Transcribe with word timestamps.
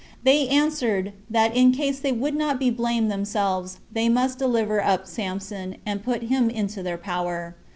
They 0.23 0.47
answered, 0.47 1.13
that 1.29 1.55
in 1.55 1.73
case 1.73 1.99
they 1.99 2.11
would 2.11 2.33
not 2.35 2.59
be 2.59 2.71
blamed 2.71 3.11
themselves, 3.11 3.79
they 3.91 4.09
must 4.09 4.39
deliver 4.39 4.83
up 4.83 5.05
Samson, 5.05 5.75
and 5.85 6.03
put 6.03 6.23
him 6.23 6.49
into 6.49 6.81
their 6.81 6.97
power. 6.97 7.55